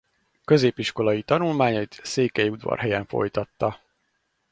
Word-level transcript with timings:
Középiskolai 0.45 1.21
tanulmányait 1.23 1.99
Székelyudvarhelyen 2.03 3.05
folytatta. 3.05 3.81